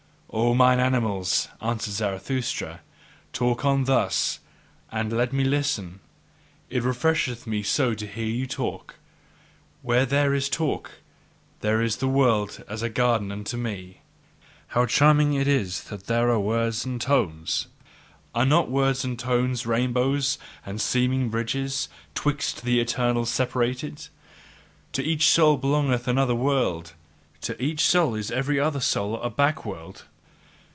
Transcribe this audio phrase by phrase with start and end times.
[0.33, 2.79] O mine animals, answered Zarathustra,
[3.33, 4.39] talk on thus
[4.89, 5.99] and let me listen!
[6.69, 8.95] It refresheth me so to hear your talk:
[9.81, 10.91] where there is talk,
[11.59, 14.03] there is the world as a garden unto me.
[14.67, 17.67] How charming it is that there are words and tones;
[18.33, 24.07] are not words and tones rainbows and seeming bridges 'twixt the eternally separated?
[24.93, 26.93] To each soul belongeth another world;
[27.41, 30.05] to each soul is every other soul a back world.